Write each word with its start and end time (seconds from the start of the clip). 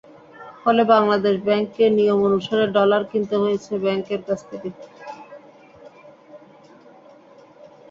ফলে 0.61 0.81
বাংলাদেশ 0.93 1.35
ব্যাংককে 1.45 1.85
নিয়ম 1.97 2.19
অনুসারে 2.27 2.65
ডলার 2.77 3.01
কিনতে 3.11 3.35
হয়েছে 3.37 3.71
ব্যাংকের 3.83 4.21
কাছ 4.27 4.39
থেকে। 4.49 4.69